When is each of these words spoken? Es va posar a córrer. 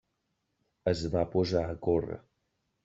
Es 0.93 1.03
va 1.17 1.25
posar 1.37 1.65
a 1.69 1.79
córrer. 1.91 2.21